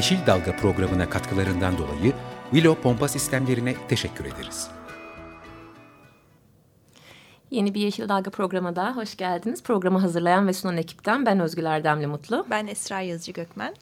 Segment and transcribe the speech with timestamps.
[0.00, 2.12] Yeşil Dalga programına katkılarından dolayı
[2.50, 4.68] Willow Pompa Sistemlerine teşekkür ederiz.
[7.50, 9.62] Yeni bir Yeşil Dalga programına daha hoş geldiniz.
[9.62, 12.46] Programı hazırlayan ve sunan ekipten ben Özgül Erdemli Mutlu.
[12.50, 13.74] Ben Esra Yazıcı Gökmen.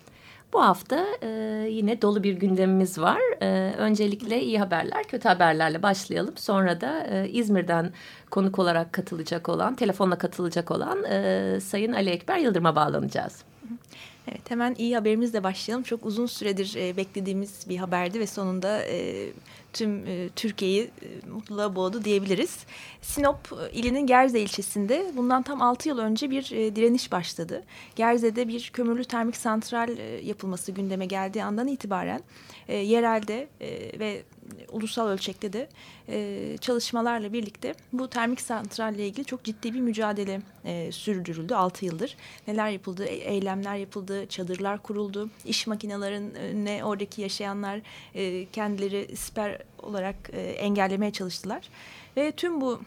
[0.53, 1.29] Bu hafta e,
[1.71, 3.21] yine dolu bir gündemimiz var.
[3.43, 6.37] E, öncelikle iyi haberler, kötü haberlerle başlayalım.
[6.37, 7.93] Sonra da e, İzmir'den
[8.31, 13.45] konuk olarak katılacak olan, telefonla katılacak olan e, Sayın Ali Ekber Yıldırım'a bağlanacağız.
[14.33, 15.83] Evet hemen iyi haberimizle başlayalım.
[15.85, 19.29] Çok uzun süredir e, beklediğimiz bir haberdi ve sonunda e,
[19.73, 22.59] tüm e, Türkiye'yi e, mutluluğa boğdu diyebiliriz.
[23.03, 27.65] Sinop e, ilinin Gerze ilçesinde bundan tam 6 yıl önce bir e, direniş başladı.
[27.97, 32.23] Gerze'de bir kömürlü termik santral e, yapılması gündeme geldiği andan itibaren
[32.69, 34.23] e, yerelde e, ve
[34.73, 35.69] ulusal ölçekte de
[36.09, 42.17] e, çalışmalarla birlikte bu termik santralle ilgili çok ciddi bir mücadele e, sürdürüldü 6 yıldır.
[42.47, 43.05] Neler yapıldı?
[43.05, 47.81] E, eylemler yapıldı, çadırlar kuruldu, iş makinelerine oradaki yaşayanlar
[48.15, 51.69] e, kendileri siper olarak e, engellemeye çalıştılar.
[52.17, 52.81] Ve tüm bu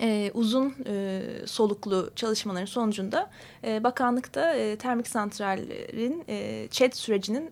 [0.00, 3.30] e, uzun e, soluklu çalışmaların sonucunda
[3.64, 7.50] e, bakanlıkta e, termik santrallerin e, ÇED sürecinin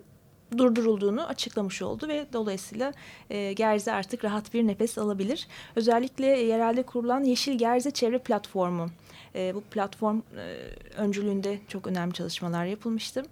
[0.59, 2.93] durdurulduğunu açıklamış oldu ve dolayısıyla
[3.31, 5.47] e, Gerze artık rahat bir nefes alabilir.
[5.77, 8.91] Özellikle yerelde kurulan Yeşil Gerze Çevre Platformu
[9.35, 10.57] e, bu platform e,
[10.97, 13.23] öncülüğünde çok önemli çalışmalar yapılmıştı.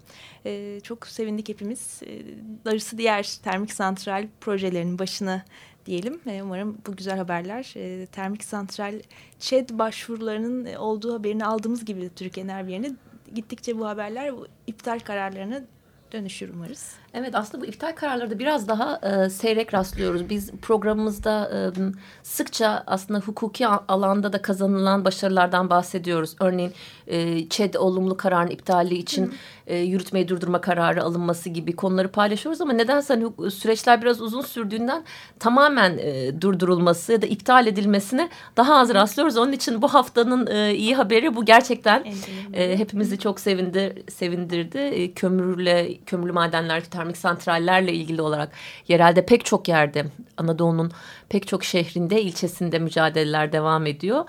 [0.47, 2.03] E, çok sevindik hepimiz.
[2.07, 2.23] E,
[2.65, 5.45] darısı diğer termik santral projelerinin başına
[5.87, 6.21] diyelim.
[6.27, 8.95] E, umarım bu güzel haberler e, termik santral
[9.39, 12.37] ÇED başvurularının olduğu haberini aldığımız gibi bir
[12.69, 12.91] yerine
[13.35, 15.65] gittikçe bu haberler bu iptal kararlarını
[16.13, 16.93] dönüşür umarız.
[17.15, 20.31] Evet aslında bu iptal kararları da biraz daha e, seyrek rastlıyoruz.
[20.31, 21.83] Biz programımızda e,
[22.23, 26.37] sıkça aslında hukuki alanda da kazanılan başarılardan bahsediyoruz.
[26.41, 26.73] Örneğin
[27.07, 29.35] e, ÇED olumlu kararın iptali için
[29.67, 32.61] e, yürütmeyi durdurma kararı alınması gibi konuları paylaşıyoruz.
[32.61, 35.05] Ama nedense hani süreçler biraz uzun sürdüğünden
[35.39, 39.37] tamamen e, durdurulması ya da iptal edilmesine daha az rastlıyoruz.
[39.37, 42.05] Onun için bu haftanın e, iyi haberi bu gerçekten
[42.53, 44.79] e, hepimizi çok sevindir, sevindirdi.
[44.79, 48.53] E, kömürle, kömürlü madenler termik santrallerle ilgili olarak
[48.89, 50.07] yerelde pek çok yerde
[50.37, 50.93] Anadolu'nun
[51.29, 54.25] pek çok şehrinde ilçesinde mücadeleler devam ediyor.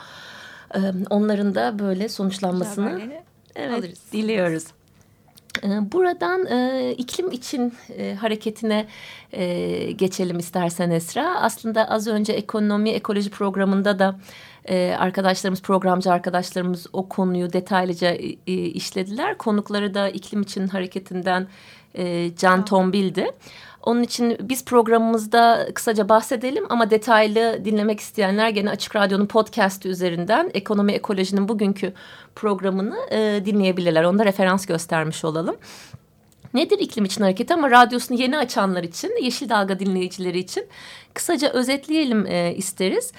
[1.10, 3.02] Onların da böyle sonuçlanmasını
[3.56, 4.00] evet, alırız.
[4.14, 4.64] diliyoruz.
[5.64, 8.88] Buradan e, iklim için e, hareketine
[9.34, 11.36] e, geçelim istersen Esra.
[11.42, 14.20] Aslında az önce ekonomi ekoloji programında da
[14.66, 19.38] e, arkadaşlarımız programcı arkadaşlarımız o konuyu detaylıca e, işlediler.
[19.38, 21.48] Konukları da iklim için hareketinden
[21.96, 23.32] e, Can Tombil'di.
[23.84, 30.52] Onun için biz programımızda kısaca bahsedelim ama detaylı dinlemek isteyenler gene Açık Radyo'nun podcast üzerinden
[30.54, 31.94] Ekonomi Ekoloji'nin bugünkü
[32.36, 34.04] programını e, dinleyebilirler.
[34.04, 35.56] Onda referans göstermiş olalım.
[36.54, 40.68] Nedir iklim için hareket ama radyosunu yeni açanlar için, Yeşil Dalga dinleyicileri için
[41.14, 43.12] kısaca özetleyelim e, isteriz.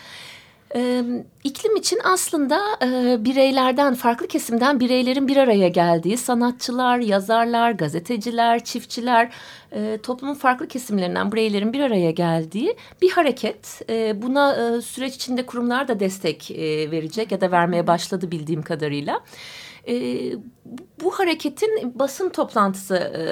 [0.75, 1.05] E,
[1.45, 9.33] iklim için aslında e, bireylerden, farklı kesimden bireylerin bir araya geldiği sanatçılar, yazarlar, gazeteciler, çiftçiler,
[9.73, 13.83] e, toplumun farklı kesimlerinden bireylerin bir araya geldiği bir hareket.
[13.91, 18.63] E, buna e, süreç içinde kurumlar da destek e, verecek ya da vermeye başladı bildiğim
[18.63, 19.21] kadarıyla.
[19.89, 19.95] E,
[21.03, 23.23] bu hareketin basın toplantısı e,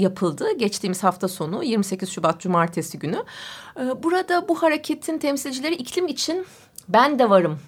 [0.00, 3.24] yapıldı geçtiğimiz hafta sonu 28 Şubat Cumartesi günü.
[3.80, 6.46] E, burada bu hareketin temsilcileri iklim için
[6.88, 7.58] ben de varım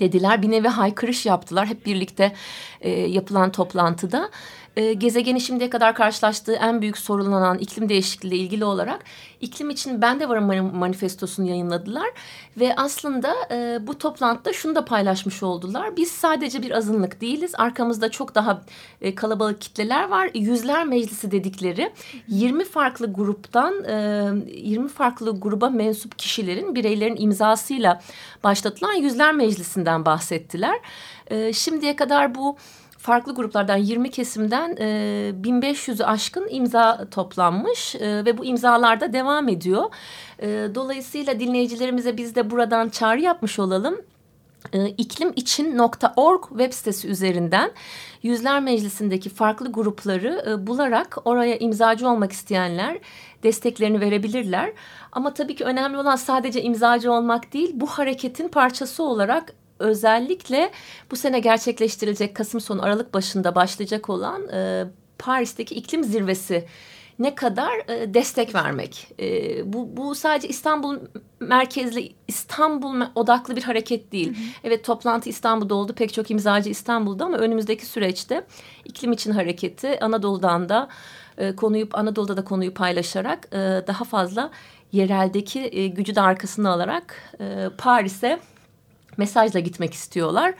[0.00, 0.42] dediler.
[0.42, 2.32] Bir nevi haykırış yaptılar hep birlikte
[2.80, 4.30] e, yapılan toplantıda
[4.76, 9.04] e, gezegenin şimdiye kadar karşılaştığı en büyük sorunlanan iklim değişikliği ile ilgili olarak
[9.40, 12.06] iklim için ben de varım manifestosunu yayınladılar
[12.56, 15.96] ve aslında e, bu toplantıda şunu da paylaşmış oldular.
[15.96, 17.52] Biz sadece bir azınlık değiliz.
[17.54, 18.62] Arkamızda çok daha
[19.00, 20.30] e, kalabalık kitleler var.
[20.34, 21.92] Yüzler meclisi dedikleri
[22.28, 28.00] 20 farklı gruptan e, 20 farklı gruba mensup kişilerin bireylerin imzasıyla
[28.44, 30.80] başlatılan yüzler meclisinden bahsettiler.
[31.26, 32.56] E, şimdiye kadar bu
[33.06, 34.84] farklı gruplardan 20 kesimden e,
[35.42, 39.84] 1500'ü aşkın imza toplanmış e, ve bu imzalar da devam ediyor.
[40.42, 44.00] E, dolayısıyla dinleyicilerimize biz de buradan çağrı yapmış olalım.
[44.72, 47.70] e, iklimicin.org web sitesi üzerinden
[48.22, 52.98] Yüzler Meclisi'ndeki farklı grupları e, bularak oraya imzacı olmak isteyenler
[53.42, 54.72] desteklerini verebilirler.
[55.12, 60.70] Ama tabii ki önemli olan sadece imzacı olmak değil, bu hareketin parçası olarak özellikle
[61.10, 64.84] bu sene gerçekleştirilecek Kasım sonu Aralık başında başlayacak olan e,
[65.18, 66.64] Paris'teki iklim zirvesi
[67.18, 69.08] ne kadar e, destek vermek.
[69.20, 70.98] E, bu, bu sadece İstanbul
[71.40, 74.28] merkezli, İstanbul odaklı bir hareket değil.
[74.28, 74.46] Hı hı.
[74.64, 78.46] Evet toplantı İstanbul'da oldu, pek çok imzacı İstanbul'da ama önümüzdeki süreçte
[78.84, 80.88] iklim için hareketi Anadolu'dan da
[81.38, 84.50] e, konuyu Anadolu'da da konuyu paylaşarak e, daha fazla
[84.92, 88.40] yereldeki e, gücü de arkasına alarak e, Paris'e
[89.16, 90.54] mesajla gitmek istiyorlar.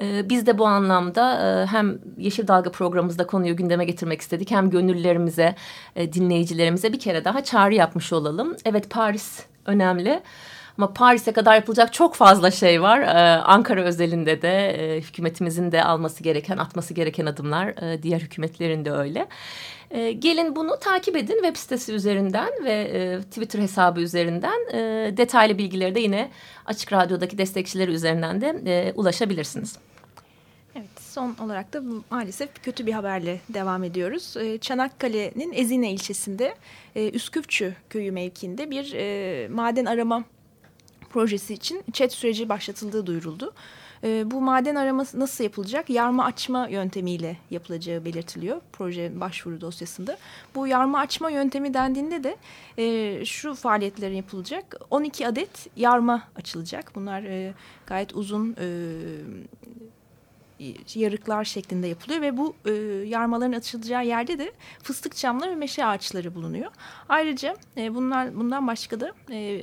[0.00, 4.70] Ee, biz de bu anlamda e, hem Yeşil Dalga programımızda konuyu gündeme getirmek istedik hem
[4.70, 5.54] gönüllerimize,
[5.96, 8.56] e, dinleyicilerimize bir kere daha çağrı yapmış olalım.
[8.64, 10.22] Evet Paris önemli.
[10.78, 13.00] Ama Paris'e kadar yapılacak çok fazla şey var.
[13.00, 17.74] Ee, Ankara özelinde de e, hükümetimizin de alması gereken, atması gereken adımlar.
[18.02, 19.26] Diğer hükümetlerin de öyle.
[19.90, 24.72] E, gelin bunu takip edin web sitesi üzerinden ve e, Twitter hesabı üzerinden.
[24.72, 26.30] E, detaylı bilgileri de yine
[26.66, 29.78] Açık Radyo'daki destekçileri üzerinden de e, ulaşabilirsiniz.
[30.74, 34.36] Evet, son olarak da maalesef kötü bir haberle devam ediyoruz.
[34.36, 36.54] Ee, Çanakkale'nin Ezine ilçesinde
[36.96, 40.24] e, Üsküpçü köyü mevkiinde bir e, maden arama
[41.10, 43.52] projesi için çet süreci başlatıldığı duyuruldu.
[44.04, 45.90] Ee, bu maden araması nasıl yapılacak?
[45.90, 50.18] Yarma açma yöntemiyle yapılacağı belirtiliyor proje başvuru dosyasında.
[50.54, 52.36] Bu yarma açma yöntemi dendiğinde de
[52.78, 54.76] e, şu faaliyetlerin yapılacak.
[54.90, 56.92] 12 adet yarma açılacak.
[56.94, 57.24] Bunlar
[57.86, 58.56] gayet uzun
[60.94, 62.72] yarıklar şeklinde yapılıyor ve bu e,
[63.06, 64.52] yarmaların açılacağı yerde de
[64.82, 66.70] fıstık çamları ve meşe ağaçları bulunuyor.
[67.08, 69.60] Ayrıca e, bunlar bundan başka da e,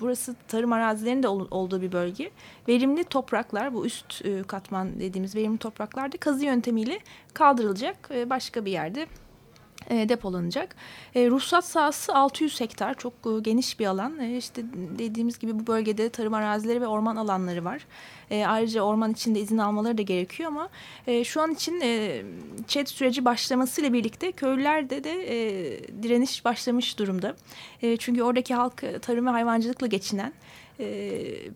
[0.00, 2.30] burası tarım arazilerinin de ol, olduğu bir bölge.
[2.68, 6.98] Verimli topraklar bu üst e, katman dediğimiz verimli topraklarda kazı yöntemiyle
[7.34, 9.06] kaldırılacak e, başka bir yerde
[9.90, 10.76] e, depolanacak.
[11.14, 14.20] E, ruhsat sahası 600 hektar çok e, geniş bir alan.
[14.20, 14.62] E, işte
[14.98, 17.86] dediğimiz gibi bu bölgede tarım arazileri ve orman alanları var.
[18.30, 20.68] E, ayrıca orman içinde izin almaları da gerekiyor ama
[21.24, 22.22] şu an için e,
[22.86, 25.12] süreci başlamasıyla birlikte köylülerde de
[26.02, 27.36] direniş başlamış durumda.
[27.98, 30.32] Çünkü oradaki halk tarım ve hayvancılıkla geçinen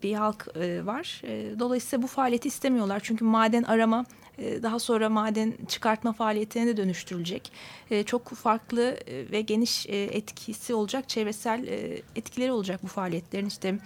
[0.03, 0.47] bir halk
[0.85, 1.21] var.
[1.59, 2.99] Dolayısıyla bu faaliyeti istemiyorlar.
[3.03, 4.05] Çünkü maden arama
[4.37, 7.51] daha sonra maden çıkartma faaliyetine de dönüştürülecek.
[7.91, 11.67] E, çok farklı e, ve geniş etkisi olacak çevresel
[12.15, 13.47] etkileri olacak bu faaliyetlerin.
[13.47, 13.77] İşte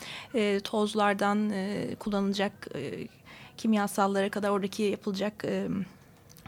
[0.63, 1.51] tozlardan
[1.99, 2.67] kullanılacak
[3.57, 5.45] kimyasallara kadar oradaki yapılacak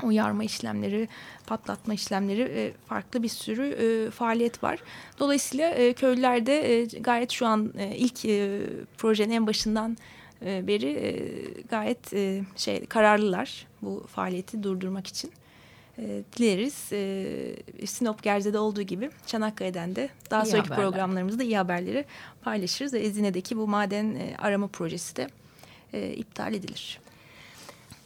[0.03, 1.07] uyarma işlemleri,
[1.47, 4.79] patlatma işlemleri farklı bir sürü faaliyet var.
[5.19, 8.21] Dolayısıyla köylüler de gayet şu an ilk
[8.97, 9.97] projenin en başından
[10.45, 11.11] e, beri e,
[11.69, 15.31] gayet e, şey kararlılar bu faaliyeti durdurmak için.
[16.37, 16.73] Dileriz
[17.89, 20.89] Sinop Gerze'de olduğu gibi Çanakkale'den de daha iyi sonraki haberler.
[20.89, 22.05] programlarımızda iyi haberleri
[22.41, 22.93] paylaşırız.
[22.93, 25.27] Ve Ezine'deki bu maden arama projesi de
[26.15, 26.99] iptal edilir.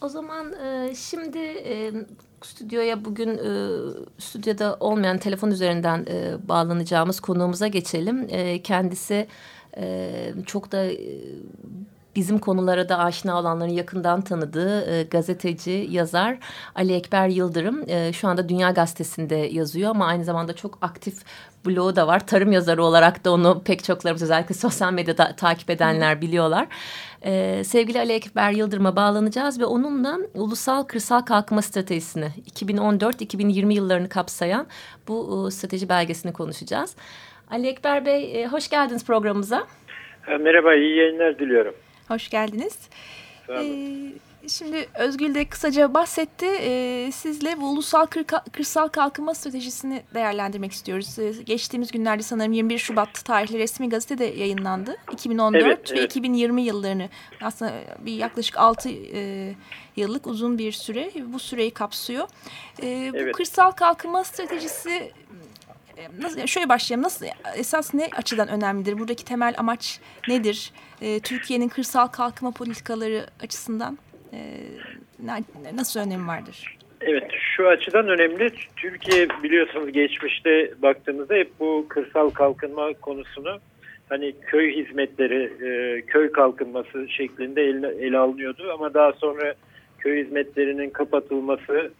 [0.01, 0.53] O zaman
[0.95, 1.39] şimdi
[2.43, 3.39] stüdyoya bugün
[4.19, 6.05] stüdyoda olmayan telefon üzerinden
[6.47, 8.27] bağlanacağımız konuğumuza geçelim.
[8.63, 9.27] kendisi
[10.45, 10.91] çok da
[12.15, 16.38] bizim konulara da aşina olanların yakından tanıdığı e, gazeteci, yazar
[16.75, 21.15] Ali Ekber Yıldırım e, şu anda Dünya Gazetesi'nde yazıyor ama aynı zamanda çok aktif
[21.65, 22.27] bloğu da var.
[22.27, 26.67] Tarım yazarı olarak da onu pek çoklarımız özellikle sosyal medyada takip edenler biliyorlar.
[27.25, 34.67] Ee, sevgili Ali Ekber Yıldırım'a bağlanacağız ve onunla ulusal kırsal kalkınma stratejisini 2014-2020 yıllarını kapsayan
[35.08, 36.96] bu e, strateji belgesini konuşacağız.
[37.51, 39.67] Ali Ekber Bey e, hoş geldiniz programımıza.
[40.39, 41.75] Merhaba, iyi yayınlar diliyorum.
[42.07, 42.77] Hoş geldiniz.
[43.50, 44.13] Ee,
[44.48, 46.45] şimdi Özgül de kısaca bahsetti.
[46.45, 51.19] Ee, sizle bu ulusal kır, kırsal kalkınma stratejisini değerlendirmek istiyoruz.
[51.19, 54.98] Ee, geçtiğimiz günlerde sanırım 21 Şubat tarihli resmi gazetede yayınlandı.
[55.12, 56.12] 2014 evet, ve evet.
[56.12, 57.10] 2020 yıllarını
[57.41, 59.53] aslında bir yaklaşık 6 e,
[59.95, 62.27] yıllık uzun bir süre bu süreyi kapsıyor.
[62.81, 63.36] Ee, bu evet.
[63.36, 65.12] kırsal kalkınma stratejisi
[66.19, 67.03] nasıl, şöyle başlayalım.
[67.03, 69.00] Nasıl esas ne açıdan önemlidir?
[69.00, 70.71] Buradaki temel amaç nedir?
[71.01, 73.97] E, Türkiye'nin kırsal kalkınma politikaları açısından
[74.33, 74.39] e,
[75.73, 76.77] nasıl önemi vardır?
[77.01, 78.51] Evet şu açıdan önemli.
[78.75, 83.59] Türkiye biliyorsunuz geçmişte baktığımızda hep bu kırsal kalkınma konusunu
[84.09, 88.71] hani köy hizmetleri, e, köy kalkınması şeklinde ele, ele alınıyordu.
[88.73, 89.53] Ama daha sonra
[90.00, 91.91] köy hizmetlerinin kapatılması,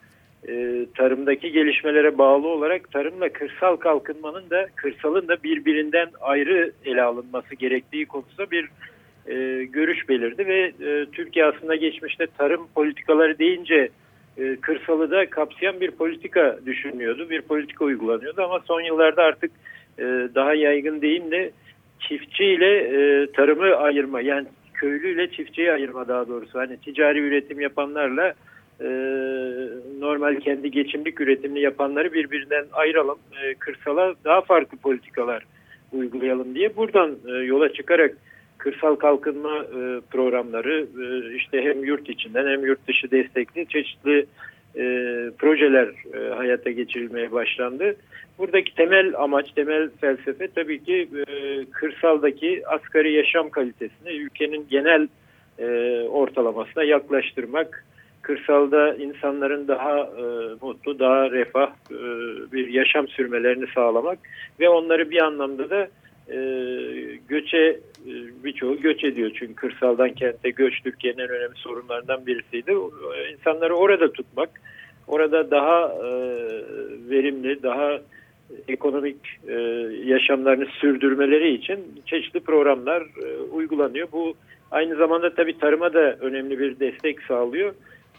[0.48, 7.56] e, tarımdaki gelişmelere bağlı olarak tarımla kırsal kalkınmanın da kırsalın da birbirinden ayrı ele alınması
[7.56, 8.70] gerektiği konusunda bir
[9.28, 13.90] e, görüş belirdi ve e, Türkiye aslında geçmişte tarım politikaları deyince
[14.38, 19.52] e, kırsalı da kapsayan bir politika düşünüyordu, bir politika uygulanıyordu ama son yıllarda artık
[20.00, 20.04] e,
[20.36, 21.52] daha yaygın değil de
[22.00, 26.60] çiftçi ile e, tarımı ayırma yani köylü ile çiftçiyi ayırma daha doğrusu.
[26.60, 28.34] Hani ticari üretim yapanlarla
[28.82, 28.88] e,
[30.00, 35.44] normal kendi geçimlik üretimini yapanları birbirinden ayıralım e, kırsala daha farklı politikalar
[35.94, 38.18] uygulayalım diye buradan e, yola çıkarak
[38.58, 44.26] kırsal kalkınma e, programları e, işte hem yurt içinden hem yurt dışı destekli çeşitli
[45.38, 45.90] projeler
[46.36, 47.96] hayata geçirilmeye başlandı.
[48.38, 51.08] Buradaki temel amaç, temel felsefe tabii ki
[51.72, 55.08] kırsaldaki asgari yaşam kalitesini ülkenin genel
[56.08, 57.86] ortalamasına yaklaştırmak,
[58.24, 60.24] kırsalda insanların daha e,
[60.62, 61.98] mutlu, daha refah e,
[62.52, 64.20] bir yaşam sürmelerini sağlamak
[64.60, 65.88] ve onları bir anlamda da
[66.32, 66.38] e,
[67.28, 68.12] göçe e,
[68.44, 72.74] birçoğu göç ediyor çünkü kırsaldan kente göç Türkiye'nin en önemli sorunlarından birisiydi.
[73.34, 74.50] İnsanları orada tutmak,
[75.08, 76.12] orada daha e,
[77.10, 78.00] verimli, daha
[78.68, 79.54] ekonomik e,
[80.06, 84.08] yaşamlarını sürdürmeleri için çeşitli programlar e, uygulanıyor.
[84.12, 84.34] Bu
[84.72, 87.74] aynı zamanda tabii tarıma da önemli bir destek sağlıyor.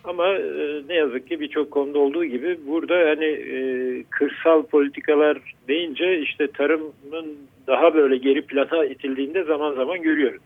[0.05, 3.59] Ama e, ne yazık ki birçok konuda olduğu gibi burada hani e,
[4.11, 10.43] kırsal politikalar deyince işte tarımın daha böyle geri plana itildiğinde zaman zaman görüyoruz.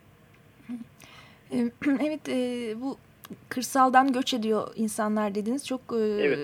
[2.06, 2.96] Evet e, bu
[3.48, 5.66] kırsaldan göç ediyor insanlar dediniz.
[5.66, 6.38] Çok e, evet.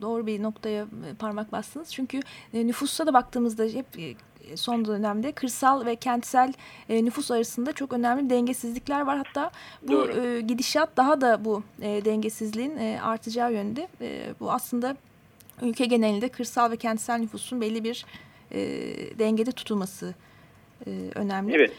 [0.00, 0.86] doğru bir noktaya
[1.18, 1.92] parmak bastınız.
[1.92, 2.20] Çünkü
[2.54, 3.86] e, nüfusta da baktığımızda hep
[4.54, 6.52] son dönemde kırsal ve kentsel
[6.88, 9.16] nüfus arasında çok önemli dengesizlikler var.
[9.16, 9.50] Hatta
[9.82, 10.40] bu Doğru.
[10.40, 13.88] gidişat daha da bu dengesizliğin artacağı yönde.
[14.40, 14.96] bu aslında
[15.62, 18.06] ülke genelinde kırsal ve kentsel nüfusun belli bir
[19.18, 20.14] dengede tutulması
[21.14, 21.54] önemli.
[21.54, 21.72] Evet.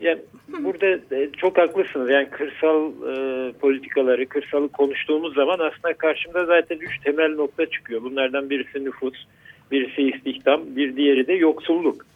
[0.00, 2.10] Yani burada e, çok haklısınız.
[2.10, 8.02] Yani kırsal e, politikaları, kırsalı konuştuğumuz zaman aslında karşımda zaten üç temel nokta çıkıyor.
[8.02, 9.14] Bunlardan birisi nüfus,
[9.70, 12.06] birisi istihdam, bir diğeri de yoksulluk.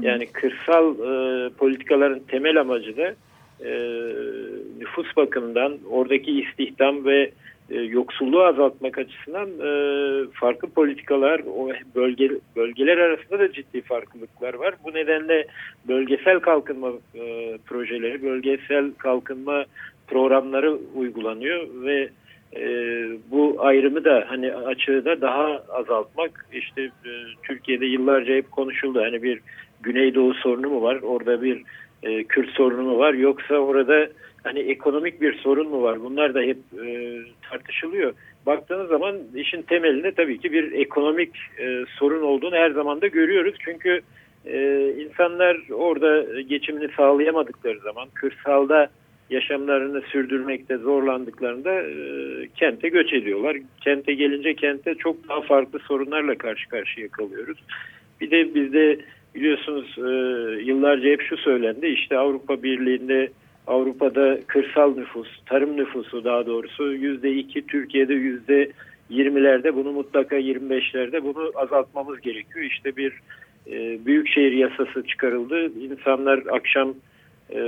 [0.00, 3.14] Yani kırsal e, politikaların temel amacı da
[3.64, 3.72] e,
[4.78, 7.30] nüfus bakımından oradaki istihdam ve
[7.70, 9.70] e, yoksulluğu azaltmak açısından e,
[10.32, 14.74] farklı politikalar, o bölge, bölgeler arasında da ciddi farklılıklar var.
[14.84, 15.46] Bu nedenle
[15.88, 19.64] bölgesel kalkınma e, projeleri, bölgesel kalkınma
[20.06, 22.08] programları uygulanıyor ve
[22.56, 22.66] e,
[23.30, 27.10] bu ayrımı da hani açığı da daha azaltmak işte e,
[27.42, 29.40] Türkiye'de yıllarca hep konuşuldu hani bir
[29.82, 31.62] Güneydoğu sorunu mu var orada bir
[32.02, 34.08] e, Kürt sorunu mu var yoksa orada
[34.42, 36.04] hani ekonomik bir sorun mu var?
[36.04, 37.18] Bunlar da hep e,
[37.50, 38.14] tartışılıyor.
[38.46, 41.30] Baktığınız zaman işin temelinde tabii ki bir ekonomik
[41.98, 43.54] sorun olduğunu her zaman da görüyoruz.
[43.64, 44.00] Çünkü
[45.00, 48.90] insanlar orada geçimini sağlayamadıkları zaman kırsalda
[49.32, 51.94] yaşamlarını sürdürmekte zorlandıklarında e,
[52.56, 53.56] kente göç ediyorlar.
[53.80, 57.58] Kente gelince kente çok daha farklı sorunlarla karşı karşıya kalıyoruz.
[58.20, 58.98] Bir de bizde
[59.34, 60.10] biliyorsunuz e,
[60.62, 63.28] yıllarca hep şu söylendi işte Avrupa Birliği'nde
[63.66, 68.70] Avrupa'da kırsal nüfus, tarım nüfusu daha doğrusu yüzde iki, Türkiye'de yüzde
[69.10, 72.64] yirmilerde bunu mutlaka 25'lerde bunu azaltmamız gerekiyor.
[72.64, 73.12] İşte bir
[73.70, 75.72] e, büyükşehir yasası çıkarıldı.
[75.80, 76.94] İnsanlar akşam
[77.54, 77.60] e,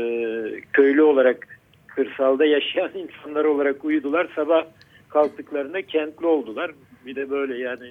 [0.73, 1.53] köylü olarak
[1.94, 4.28] kırsalda yaşayan insanlar olarak uyudular.
[4.34, 4.66] Sabah
[5.08, 6.70] kalktıklarında kentli oldular.
[7.06, 7.90] Bir de böyle yani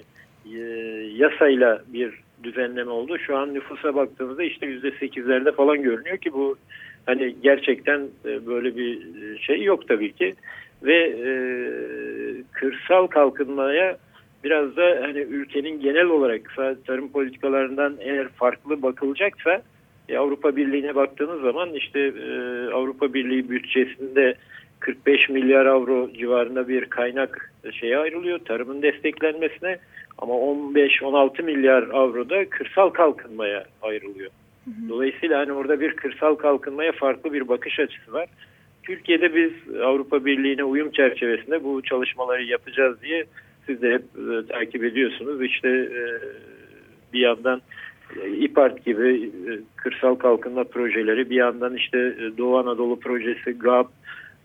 [0.54, 0.58] e,
[1.16, 3.18] yasayla bir düzenleme oldu.
[3.18, 6.56] Şu an nüfusa baktığımızda işte yüzde sekizlerde falan görünüyor ki bu
[7.06, 10.34] Hani gerçekten e, böyle bir e, şey yok tabii ki
[10.82, 11.28] ve e,
[12.52, 13.96] kırsal kalkınmaya
[14.44, 16.56] biraz da hani ülkenin genel olarak
[16.86, 19.62] tarım politikalarından eğer farklı bakılacaksa
[20.08, 22.30] e, Avrupa Birliği'ne baktığınız zaman işte e,
[22.72, 24.34] Avrupa Birliği bütçesinde
[24.80, 29.78] 45 milyar avro civarında bir kaynak şeye ayrılıyor tarımın desteklenmesine
[30.18, 34.30] ama 15-16 milyar avro da kırsal kalkınmaya ayrılıyor.
[34.88, 38.28] Dolayısıyla hani orada bir kırsal kalkınmaya farklı bir bakış açısı var.
[38.82, 43.24] Türkiye'de biz Avrupa Birliği'ne uyum çerçevesinde bu çalışmaları yapacağız diye
[43.66, 45.42] siz de hep e, takip ediyorsunuz.
[45.42, 46.02] İşte e,
[47.12, 47.62] bir yandan
[48.38, 53.86] İPART gibi e, kırsal kalkınma projeleri, bir yandan işte e, Doğu Anadolu projesi, GAP,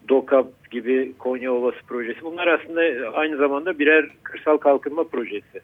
[0.09, 2.21] DOKAP gibi Konya Ovası projesi.
[2.21, 2.81] Bunlar aslında
[3.13, 5.59] aynı zamanda birer kırsal kalkınma projesi.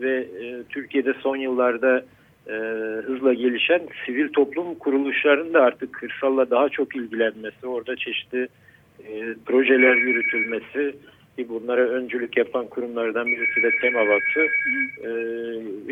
[0.00, 2.04] Ve e, Türkiye'de son yıllarda
[2.48, 2.52] e,
[3.06, 8.48] hızla gelişen sivil toplum kuruluşlarının da artık kırsalla daha çok ilgilenmesi, orada çeşitli
[9.08, 10.96] e, projeler yürütülmesi,
[11.36, 14.40] ki bunlara öncülük yapan kurumlardan birisi de Tema Vakfı.
[15.04, 15.10] Ee,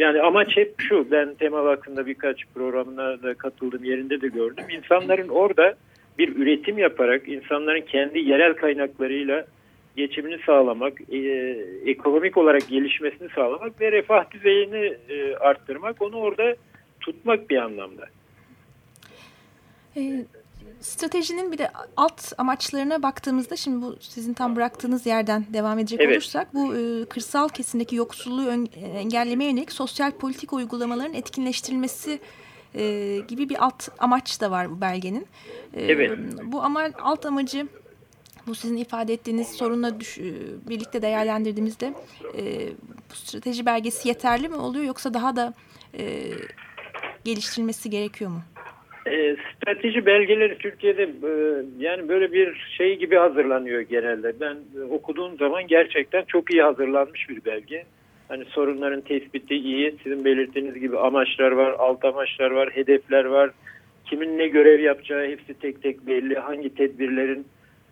[0.01, 4.65] yani amaç hep şu, ben Tema Vakfı'nda birkaç programına da katıldım, yerinde de gördüm.
[4.71, 5.75] İnsanların orada
[6.19, 9.47] bir üretim yaparak, insanların kendi yerel kaynaklarıyla
[9.97, 11.19] geçimini sağlamak, e,
[11.87, 16.57] ekonomik olarak gelişmesini sağlamak ve refah düzeyini e, arttırmak, onu orada
[17.01, 18.07] tutmak bir anlamda.
[19.97, 20.25] E,
[20.85, 26.12] stratejinin bir de alt amaçlarına baktığımızda şimdi bu sizin tam bıraktığınız yerden devam edecek evet.
[26.12, 32.21] olursak bu e, kırsal kesimdeki yoksulluğu ön, engellemeye yönelik sosyal politik uygulamaların etkinleştirilmesi
[32.75, 35.26] e, gibi bir alt amaç da var bu belgenin.
[35.75, 36.19] E, evet.
[36.45, 37.69] Bu ama alt amacı
[38.47, 40.19] bu sizin ifade ettiğiniz sorunla düş,
[40.69, 41.95] birlikte değerlendirdiğimizde
[42.38, 42.69] e,
[43.11, 45.55] bu strateji belgesi yeterli mi oluyor yoksa daha da
[45.99, 46.31] e,
[47.25, 48.43] geliştirilmesi gerekiyor mu?
[49.06, 51.32] E, strateji belgeleri Türkiye'de e,
[51.78, 54.32] yani böyle bir şey gibi hazırlanıyor genelde.
[54.40, 57.84] Ben e, okuduğum zaman gerçekten çok iyi hazırlanmış bir belge.
[58.28, 59.94] Hani sorunların tespiti iyi.
[60.02, 63.50] Sizin belirttiğiniz gibi amaçlar var, alt amaçlar var, hedefler var.
[64.04, 66.34] Kimin ne görev yapacağı hepsi tek tek belli.
[66.34, 67.46] Hangi tedbirlerin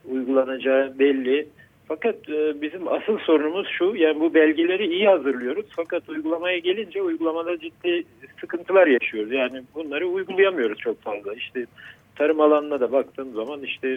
[0.05, 1.49] uygulanacağı belli.
[1.95, 5.67] Fakat e, bizim asıl sorunumuz şu, yani bu belgeleri iyi hazırlıyoruz.
[5.77, 8.05] Fakat uygulamaya gelince uygulamada ciddi
[8.41, 9.33] sıkıntılar yaşıyoruz.
[9.33, 11.35] Yani bunları uygulayamıyoruz çok fazla.
[11.35, 11.67] İşte
[12.17, 13.89] tarım alanına da baktığım zaman işte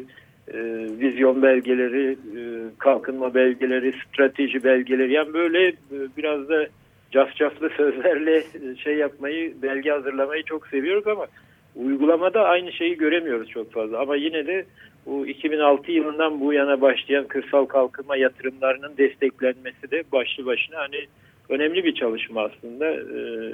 [0.48, 0.58] e,
[1.00, 2.42] vizyon belgeleri, e,
[2.78, 5.76] kalkınma belgeleri, strateji belgeleri yani böyle e,
[6.18, 6.68] biraz da
[7.12, 8.44] cafcaflı sözlerle
[8.84, 11.28] şey yapmayı, belge hazırlamayı çok seviyoruz ama
[11.76, 14.00] uygulamada aynı şeyi göremiyoruz çok fazla.
[14.00, 14.66] Ama yine de
[15.06, 21.06] bu 2006 yılından bu yana başlayan kırsal kalkınma yatırımlarının desteklenmesi de başlı başına hani
[21.50, 22.86] önemli bir çalışma aslında.
[22.92, 23.54] Ee,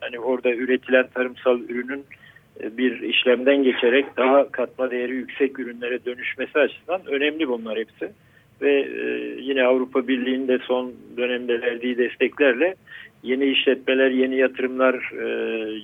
[0.00, 2.04] hani orada üretilen tarımsal ürünün
[2.62, 8.12] e, bir işlemden geçerek daha katma değeri yüksek ürünlere dönüşmesi açısından önemli bunlar hepsi.
[8.62, 9.06] Ve e,
[9.40, 12.74] yine Avrupa Birliği'nin de son dönemde verdiği desteklerle
[13.22, 15.26] yeni işletmeler, yeni yatırımlar e,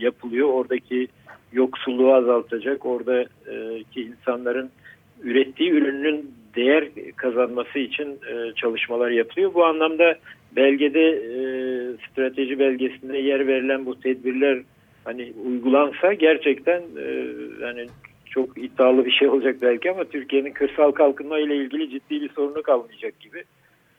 [0.04, 0.48] yapılıyor.
[0.48, 1.08] Oradaki
[1.52, 4.70] yoksulluğu azaltacak, oradaki insanların
[5.22, 9.54] ürettiği ürünün değer kazanması için e, çalışmalar yapılıyor.
[9.54, 10.18] Bu anlamda
[10.56, 11.38] belgede e,
[12.06, 14.58] strateji belgesinde yer verilen bu tedbirler
[15.04, 17.26] hani uygulansa gerçekten e,
[17.62, 17.86] yani
[18.30, 22.62] çok iddialı bir şey olacak belki ama Türkiye'nin kırsal kalkınma ile ilgili ciddi bir sorunu
[22.62, 23.44] kalmayacak gibi.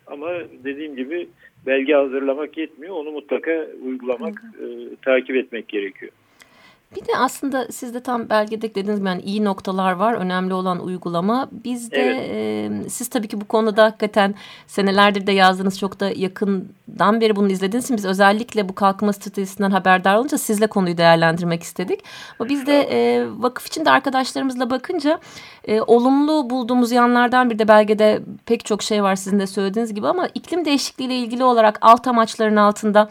[0.08, 0.30] Ama
[0.64, 1.28] dediğim gibi
[1.66, 2.96] belge hazırlamak yetmiyor.
[2.96, 4.66] Onu mutlaka uygulamak, e,
[5.02, 6.12] takip etmek gerekiyor.
[6.96, 10.14] Bir de aslında siz de tam belgede dediğiniz gibi yani iyi noktalar var.
[10.14, 11.50] Önemli olan uygulama.
[11.52, 12.86] Biz de evet.
[12.86, 14.36] e, siz tabii ki bu konuda hakikaten
[14.68, 19.72] senelerdir de yazdığınız çok da yakından beri bunu izlediğiniz için biz özellikle bu kalkınma stratejisinden
[19.72, 22.04] haberdar olunca sizle konuyu değerlendirmek istedik.
[22.40, 25.20] Ama biz de e, vakıf içinde arkadaşlarımızla bakınca
[25.68, 30.08] e, olumlu bulduğumuz yanlardan bir de belgede pek çok şey var sizin de söylediğiniz gibi
[30.08, 33.10] ama iklim değişikliği ile ilgili olarak alt amaçların altında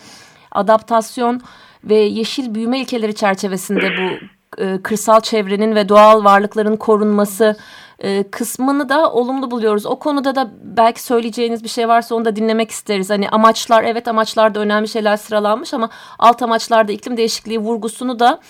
[0.53, 1.43] adaptasyon
[1.89, 4.27] ve yeşil büyüme ilkeleri çerçevesinde bu
[4.63, 7.57] e, kırsal çevrenin ve doğal varlıkların korunması
[7.99, 9.87] e, kısmını da olumlu buluyoruz.
[9.87, 13.11] O konuda da belki söyleyeceğiniz bir şey varsa onu da dinlemek isteriz.
[13.11, 18.41] Hani amaçlar evet amaçlarda önemli şeyler sıralanmış ama alt amaçlarda iklim değişikliği vurgusunu da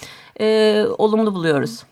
[0.41, 1.85] e, olumlu buluyoruz.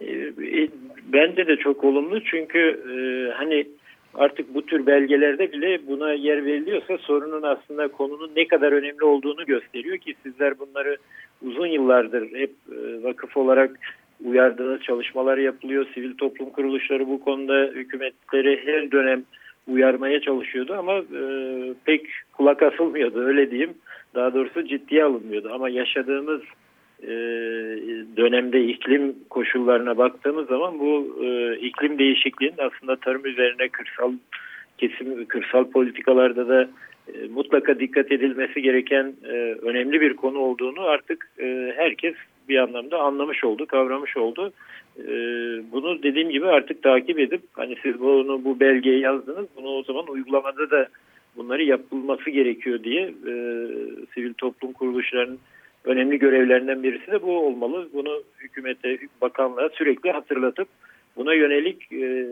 [0.00, 0.68] E, e,
[1.12, 2.94] bence de çok olumlu çünkü e,
[3.34, 3.66] hani
[4.14, 9.46] artık bu tür belgelerde bile buna yer veriliyorsa sorunun aslında konunun ne kadar önemli olduğunu
[9.46, 10.96] gösteriyor ki sizler bunları
[11.42, 13.70] uzun yıllardır hep e, vakıf olarak
[14.24, 15.86] uyardığınız çalışmalar yapılıyor.
[15.94, 19.22] Sivil toplum kuruluşları bu konuda hükümetleri her dönem
[19.66, 21.22] uyarmaya çalışıyordu ama e,
[21.84, 23.74] pek kulak asılmıyordu öyle diyeyim.
[24.14, 26.40] Daha doğrusu ciddiye alınmıyordu ama yaşadığımız
[27.02, 27.12] e,
[28.16, 34.12] dönemde iklim koşullarına baktığımız zaman bu e, iklim değişikliğinin aslında tarım üzerine kırsal
[34.78, 36.68] kesim kırsal politikalarda da
[37.14, 39.14] e, mutlaka dikkat edilmesi gereken
[39.62, 41.30] önemli bir konu olduğunu artık
[41.76, 42.14] herkes
[42.48, 44.52] bir anlamda anlamış oldu, kavramış oldu.
[45.72, 50.06] Bunu dediğim gibi artık takip edip hani siz bunu bu belgeyi yazdınız, bunu o zaman
[50.08, 50.88] uygulamada da
[51.36, 53.12] bunları yapılması gerekiyor diye
[54.14, 55.38] sivil toplum kuruluşlarının
[55.84, 57.88] önemli görevlerinden birisi de bu olmalı.
[57.92, 60.68] Bunu hükümete, bakanlığa sürekli hatırlatıp
[61.16, 62.26] buna yönelik e,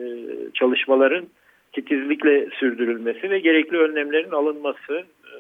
[0.55, 1.27] çalışmaların
[1.73, 4.95] titizlikle sürdürülmesi ve gerekli önlemlerin alınması.
[5.25, 5.35] E,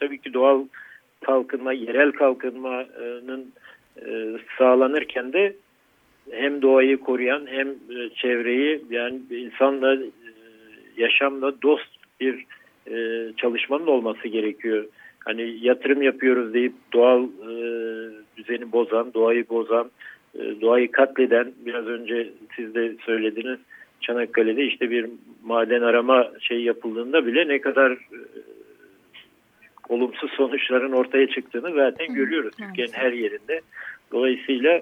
[0.00, 0.64] tabii ki doğal
[1.20, 3.52] kalkınma, yerel kalkınmanın
[4.06, 5.54] e, sağlanırken de
[6.30, 10.08] hem doğayı koruyan hem e, çevreyi yani insanla e,
[10.96, 11.88] yaşamla dost
[12.20, 12.44] bir
[12.90, 14.84] e, çalışmanın olması gerekiyor
[15.28, 17.52] hani yatırım yapıyoruz deyip doğal e,
[18.36, 19.90] düzeni bozan, doğayı bozan,
[20.34, 23.58] e, doğayı katleden biraz önce siz de söylediniz
[24.00, 25.06] Çanakkale'de işte bir
[25.44, 28.18] maden arama şey yapıldığında bile ne kadar e,
[29.88, 33.60] olumsuz sonuçların ortaya çıktığını zaten görüyoruz Türkiye'nin her yerinde.
[34.12, 34.80] Dolayısıyla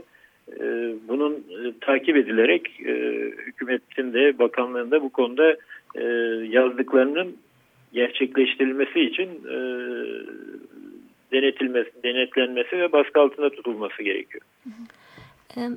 [0.61, 2.93] e, bunun e, takip edilerek e,
[3.47, 5.57] hükümetin de bakanlığın da bu konuda
[5.95, 6.05] e,
[6.49, 7.37] yazdıklarının
[7.93, 9.57] gerçekleştirilmesi için e,
[11.33, 14.43] denetilmesi, denetlenmesi ve baskı altında tutulması gerekiyor.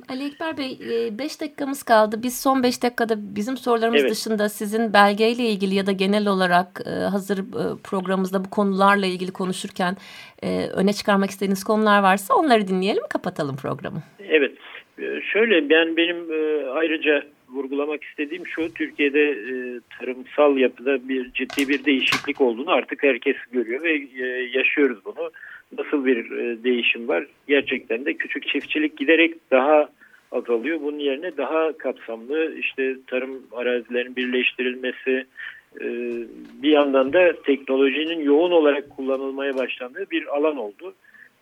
[0.08, 0.78] Ali Ekber Bey
[1.18, 2.22] 5 dakikamız kaldı.
[2.22, 4.10] Biz son 5 dakikada bizim sorularımız evet.
[4.10, 7.38] dışında sizin belgeyle ilgili ya da genel olarak hazır
[7.90, 9.96] programımızda bu konularla ilgili konuşurken
[10.76, 14.02] öne çıkarmak istediğiniz konular varsa onları dinleyelim kapatalım programı.
[14.28, 14.52] Evet
[15.32, 16.16] şöyle ben benim
[16.76, 19.36] ayrıca vurgulamak istediğim şu Türkiye'de
[19.98, 23.92] tarımsal yapıda bir ciddi bir değişiklik olduğunu artık herkes görüyor ve
[24.58, 25.30] yaşıyoruz bunu
[25.78, 27.26] nasıl bir e, değişim var?
[27.48, 29.88] Gerçekten de küçük çiftçilik giderek daha
[30.32, 30.80] azalıyor.
[30.82, 35.26] Bunun yerine daha kapsamlı işte tarım arazilerinin birleştirilmesi,
[35.80, 35.86] e,
[36.62, 40.94] bir yandan da teknolojinin yoğun olarak kullanılmaya başlandığı bir alan oldu.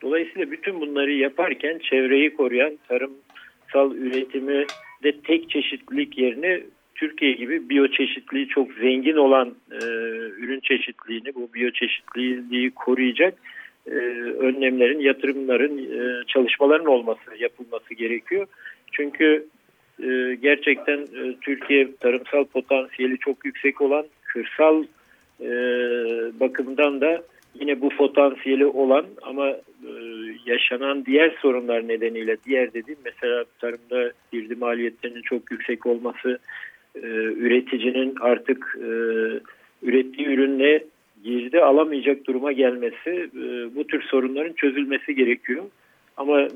[0.02, 4.64] Dolayısıyla bütün bunları yaparken çevreyi koruyan tarımsal üretimi
[5.02, 6.60] de tek çeşitlilik yerine
[6.94, 9.84] Türkiye gibi biyoçeşitliği çok zengin olan e,
[10.38, 13.34] ürün çeşitliliğini, bu biyoçeşitliliği koruyacak
[13.86, 13.94] e,
[14.38, 18.46] önlemlerin, yatırımların, e, çalışmaların olması, yapılması gerekiyor.
[18.92, 19.46] Çünkü
[20.02, 21.06] e, gerçekten
[21.40, 24.84] Türkiye tarımsal potansiyeli çok yüksek olan, kırsal
[26.40, 27.22] bakımdan da
[27.54, 29.56] yine bu potansiyeli olan ama
[30.46, 36.38] yaşanan diğer sorunlar nedeniyle, diğer dediğim mesela tarımda girdi maliyetlerinin çok yüksek olması,
[37.36, 38.78] üreticinin artık
[39.82, 40.84] ürettiği ürünle
[41.24, 45.64] girdi alamayacak duruma gelmesi e, bu tür sorunların çözülmesi gerekiyor.
[46.16, 46.48] Ama e,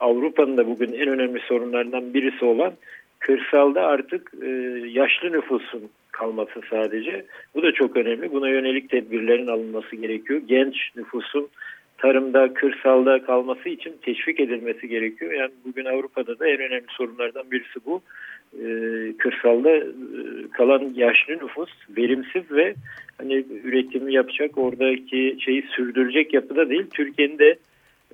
[0.00, 2.72] Avrupa'nın da bugün en önemli sorunlarından birisi olan
[3.18, 4.48] kırsalda artık e,
[4.88, 7.24] yaşlı nüfusun kalması sadece.
[7.54, 8.32] Bu da çok önemli.
[8.32, 10.40] Buna yönelik tedbirlerin alınması gerekiyor.
[10.46, 11.48] Genç nüfusun
[11.98, 15.32] tarımda, kırsalda kalması için teşvik edilmesi gerekiyor.
[15.32, 18.02] Yani bugün Avrupa'da da en önemli sorunlardan birisi bu.
[18.54, 19.84] Ee, kırsalda e,
[20.52, 22.74] kalan yaşlı nüfus verimsiz ve
[23.18, 26.86] hani üretimi yapacak oradaki şeyi sürdürecek yapıda değil.
[26.94, 27.56] Türkiye'nin de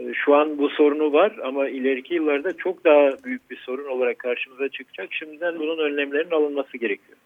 [0.01, 4.19] e, şu an bu sorunu var ama ileriki yıllarda çok daha büyük bir sorun olarak
[4.19, 5.09] karşımıza çıkacak.
[5.11, 7.19] Şimdiden bunun önlemlerinin alınması gerekiyor.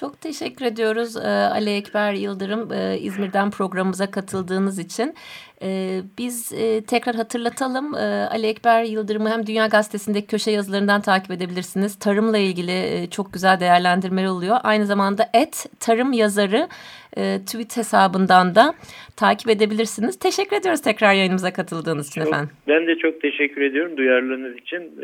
[0.00, 5.14] Çok teşekkür ediyoruz e, Ali Ekber Yıldırım e, İzmir'den programımıza katıldığınız için.
[5.62, 6.48] E, biz
[6.86, 7.94] tekrar hatırlatalım
[8.30, 11.98] Ali Ekber Yıldırım'ı hem Dünya Gazetesi'ndeki köşe yazılarından takip edebilirsiniz.
[11.98, 14.56] Tarımla ilgili çok güzel değerlendirmeler oluyor.
[14.62, 16.68] Aynı zamanda et tarım yazarı
[17.46, 18.74] tweet hesabından da
[19.16, 20.18] takip edebilirsiniz.
[20.18, 22.50] Teşekkür ediyoruz tekrar yayınımıza katıldığınız için çok, efendim.
[22.68, 25.02] Ben de çok teşekkür ediyorum duyarlılığınız için.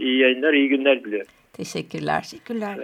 [0.00, 1.30] İyi yayınlar, iyi günler diliyorum.
[1.52, 2.22] Teşekkürler.
[2.22, 2.78] Teşekkürler.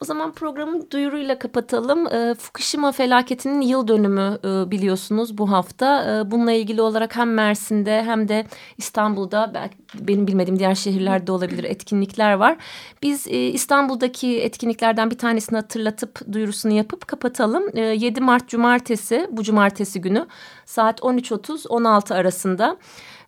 [0.00, 2.06] O zaman programı duyuruyla kapatalım.
[2.06, 6.04] E, Fukushima felaketinin yıl dönümü e, biliyorsunuz bu hafta.
[6.04, 8.46] E, bununla ilgili olarak hem Mersin'de hem de
[8.78, 12.56] İstanbul'da belki benim bilmediğim diğer şehirlerde olabilir etkinlikler var.
[13.02, 17.64] Biz e, İstanbul'daki etkinliklerden bir tanesini hatırlatıp duyurusunu yapıp kapatalım.
[17.74, 20.26] E, 7 Mart Cumartesi bu cumartesi günü
[20.66, 22.76] saat 13.30-16 arasında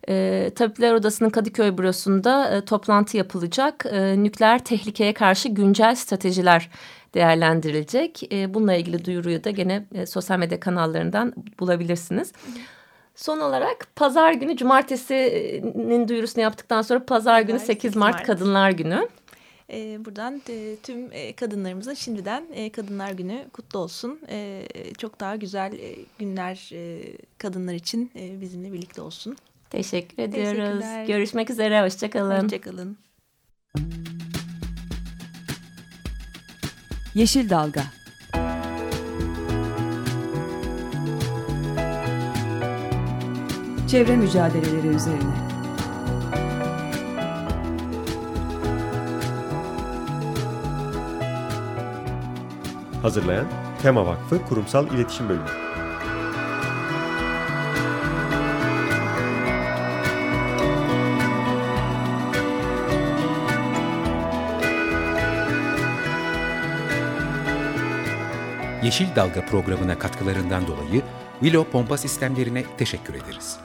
[0.09, 3.85] e, Tabipler Odası'nın Kadıköy bürosunda e, toplantı yapılacak.
[3.91, 6.69] E, nükleer tehlikeye karşı güncel stratejiler
[7.13, 8.33] değerlendirilecek.
[8.33, 12.33] E, bununla ilgili duyuruyu da gene e, sosyal medya kanallarından bulabilirsiniz.
[13.15, 19.07] Son olarak pazar günü cumartesinin duyurusunu yaptıktan sonra pazar günü 8 Mart, Mart Kadınlar Günü.
[19.69, 24.19] E, buradan e, tüm e, kadınlarımıza şimdiden e, Kadınlar Günü kutlu olsun.
[24.29, 24.63] E,
[24.97, 29.37] çok daha güzel e, günler e, kadınlar için e, bizimle birlikte olsun.
[29.69, 31.07] Teşekkür ediyoruz.
[31.07, 31.83] Görüşmek üzere.
[31.83, 32.43] Hoşçakalın.
[32.43, 32.97] Hoşçakalın.
[37.17, 37.83] Yeşil Dalga
[43.87, 45.47] Çevre mücadeleleri üzerine
[53.01, 53.45] Hazırlayan
[53.81, 55.66] Tema Vakfı Kurumsal İletişim Bölümü
[68.87, 71.03] Yeşil Dalga programına katkılarından dolayı
[71.39, 73.59] Willow Pompa Sistemlerine teşekkür ederiz.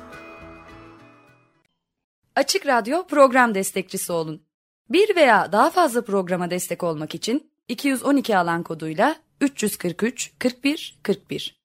[2.37, 4.43] Açık Radyo program destekçisi olun.
[4.91, 11.62] Bir veya daha fazla programa destek olmak için 212 alan koduyla 343 41 41